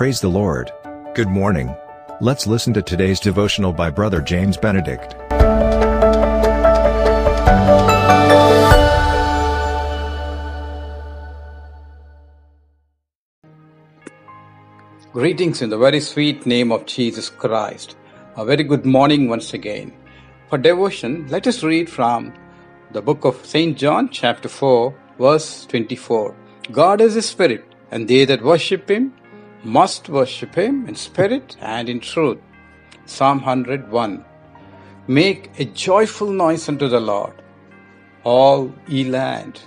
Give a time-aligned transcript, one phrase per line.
[0.00, 0.72] Praise the Lord.
[1.12, 1.76] Good morning.
[2.22, 5.14] Let's listen to today's devotional by Brother James Benedict.
[15.12, 17.94] Greetings in the very sweet name of Jesus Christ.
[18.38, 19.92] A very good morning once again.
[20.48, 22.32] For devotion, let us read from
[22.92, 23.76] the book of St.
[23.76, 26.34] John, chapter 4, verse 24.
[26.72, 29.12] God is a spirit, and they that worship him
[29.64, 32.38] must worship him in spirit and in truth.
[33.06, 34.24] Psalm 101.
[35.06, 37.34] Make a joyful noise unto the Lord,
[38.24, 39.60] all ye land.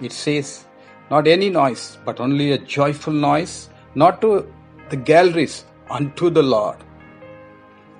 [0.00, 0.64] It says,
[1.10, 4.50] not any noise, but only a joyful noise, not to
[4.88, 6.76] the galleries, unto the Lord.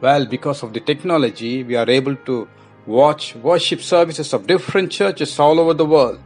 [0.00, 2.48] Well, because of the technology, we are able to
[2.86, 6.20] watch worship services of different churches all over the world.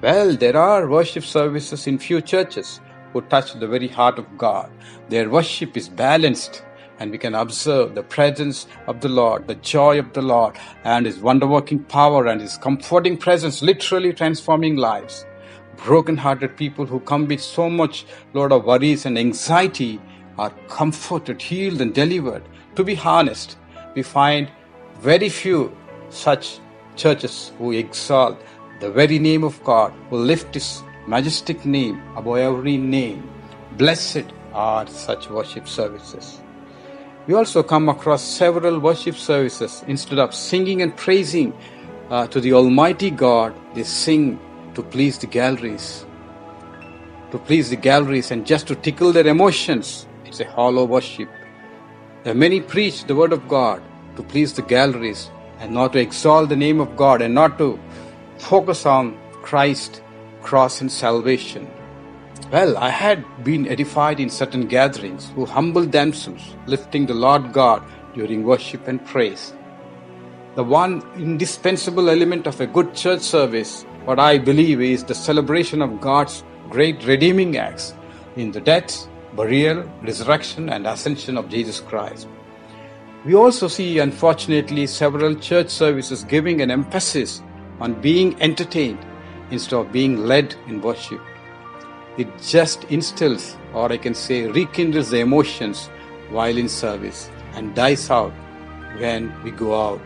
[0.00, 2.80] Well, there are worship services in few churches
[3.12, 4.70] who touch the very heart of God.
[5.08, 6.64] Their worship is balanced
[6.98, 11.06] and we can observe the presence of the Lord, the joy of the Lord, and
[11.06, 15.26] His wonder working power and His comforting presence literally transforming lives
[15.76, 20.00] broken-hearted people who come with so much load of worries and anxiety
[20.38, 22.42] are comforted, healed, and delivered.
[22.76, 23.56] To be honest,
[23.94, 24.50] we find
[25.00, 25.76] very few
[26.10, 26.58] such
[26.96, 28.40] churches who exalt
[28.80, 33.28] the very name of God, who lift His majestic name above every name.
[33.76, 36.40] Blessed are such worship services.
[37.26, 39.84] We also come across several worship services.
[39.86, 41.52] Instead of singing and praising
[42.10, 44.40] uh, to the Almighty God, they sing
[44.74, 46.04] to please the galleries,
[47.30, 50.06] to please the galleries and just to tickle their emotions.
[50.24, 51.28] It's a hollow worship.
[52.24, 53.82] There many preach the word of God
[54.16, 57.78] to please the galleries and not to exalt the name of God and not to
[58.38, 60.01] focus on Christ,
[60.42, 61.70] cross, and salvation.
[62.50, 67.82] Well, I had been edified in certain gatherings who humbled themselves, lifting the Lord God
[68.14, 69.54] during worship and praise.
[70.54, 75.80] The one indispensable element of a good church service what I believe is the celebration
[75.80, 77.94] of God's great redeeming acts
[78.34, 82.26] in the death, burial, resurrection, and ascension of Jesus Christ.
[83.24, 87.40] We also see, unfortunately, several church services giving an emphasis
[87.78, 88.98] on being entertained
[89.52, 91.20] instead of being led in worship.
[92.18, 95.88] It just instills, or I can say, rekindles the emotions
[96.30, 98.32] while in service and dies out
[98.98, 100.00] when we go out.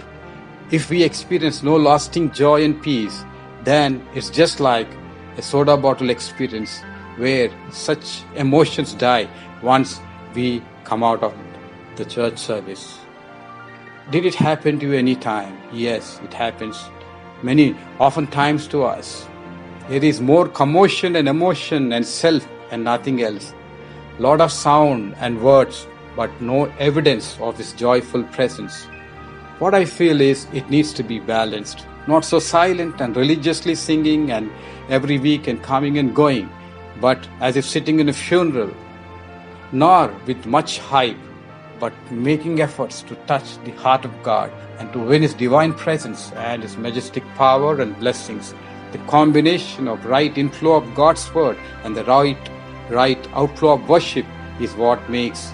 [0.71, 3.25] If we experience no lasting joy and peace,
[3.62, 4.89] then it's just like
[5.37, 6.83] a soda bottle experience
[7.17, 9.28] where such emotions die
[9.63, 10.01] once
[10.34, 11.34] we come out of
[11.97, 12.99] the church service.
[14.11, 15.57] Did it happen to you any time?
[15.73, 16.91] Yes, it happens
[17.43, 19.27] many often times to us.
[19.89, 23.55] There is more commotion and emotion and self and nothing else.
[24.19, 25.87] Lot of sound and words,
[26.17, 28.85] but no evidence of His joyful presence.
[29.59, 34.31] What I feel is it needs to be balanced not so silent and religiously singing
[34.31, 34.51] and
[34.89, 36.49] every week and coming and going,
[37.01, 38.73] but as if sitting in a funeral,
[39.73, 41.17] nor with much hype,
[41.81, 46.33] but making efforts to touch the heart of God and to win His divine presence
[46.33, 48.55] and His majestic power and blessings.
[48.93, 52.39] The combination of right inflow of God's word and the right
[52.91, 54.27] right outflow of worship
[54.61, 55.53] is what makes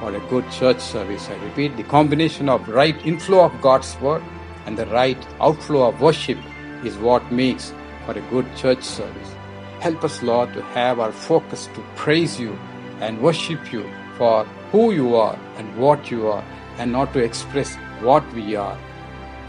[0.00, 1.28] for a good church service.
[1.28, 4.22] I repeat, the combination of right inflow of God's word
[4.64, 6.38] and the right outflow of worship
[6.84, 7.72] is what makes
[8.04, 9.34] for a good church service.
[9.80, 12.58] Help us, Lord, to have our focus to praise you
[13.00, 16.44] and worship you for who you are and what you are,
[16.78, 18.78] and not to express what we are,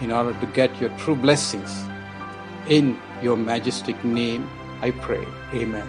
[0.02, 1.86] in order to get your true blessings.
[2.70, 4.50] In your majestic name,
[4.82, 5.26] I pray.
[5.54, 5.88] Amen.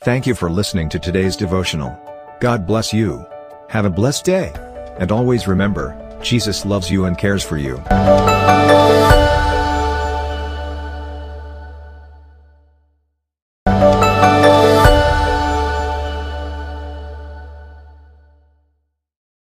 [0.00, 1.98] Thank you for listening to today's devotional.
[2.40, 3.26] God bless you.
[3.68, 4.52] Have a blessed day.
[4.98, 7.76] And always remember, Jesus loves you and cares for you.